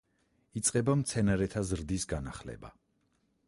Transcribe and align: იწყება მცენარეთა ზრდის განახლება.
იწყება 0.61 0.95
მცენარეთა 1.01 1.65
ზრდის 1.73 2.07
განახლება. 2.15 2.73